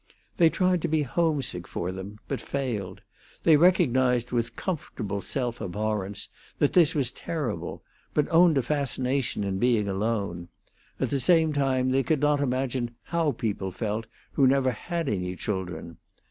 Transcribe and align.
They 0.37 0.49
tried 0.49 0.81
to 0.81 0.87
be 0.87 1.03
homesick 1.03 1.67
for 1.67 1.91
them, 1.91 2.17
but 2.27 2.41
failed; 2.41 3.01
they 3.43 3.55
recognized 3.55 4.31
with 4.31 4.55
comfortable 4.55 5.21
self 5.21 5.61
abhorrence 5.61 6.27
that 6.57 6.73
this 6.73 6.95
was 6.95 7.11
terrible, 7.11 7.83
but 8.15 8.27
owned 8.31 8.57
a 8.57 8.63
fascination 8.63 9.43
in 9.43 9.59
being 9.59 9.87
alone; 9.87 10.47
at 10.99 11.11
the 11.11 11.19
same 11.19 11.53
time, 11.53 11.91
they 11.91 12.01
could 12.01 12.21
not 12.21 12.39
imagine 12.41 12.95
how 13.03 13.33
people 13.33 13.69
felt 13.71 14.07
who 14.31 14.47
never 14.47 14.71
had 14.71 15.07
any 15.07 15.35
children. 15.35 15.97